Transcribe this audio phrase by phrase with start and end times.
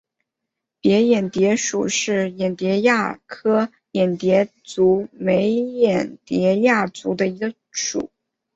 [0.81, 8.09] 蔽眼蝶属是眼蝶亚科眼蝶族眉眼蝶亚族中的一个属。